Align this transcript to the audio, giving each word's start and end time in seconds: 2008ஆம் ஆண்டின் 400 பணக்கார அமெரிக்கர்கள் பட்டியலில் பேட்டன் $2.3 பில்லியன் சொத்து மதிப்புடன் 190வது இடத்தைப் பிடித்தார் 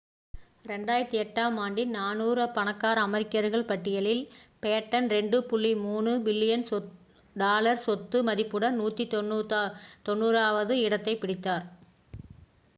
2008ஆம் 0.65 1.57
ஆண்டின் 1.57 1.91
400 1.95 2.45
பணக்கார 2.55 3.01
அமெரிக்கர்கள் 3.01 3.65
பட்டியலில் 3.65 4.23
பேட்டன் 4.63 5.09
$2.3 5.11 5.75
பில்லியன் 6.25 6.65
சொத்து 7.85 8.21
மதிப்புடன் 8.23 8.79
190வது 8.81 10.77
இடத்தைப் 10.81 11.21
பிடித்தார் 11.21 11.67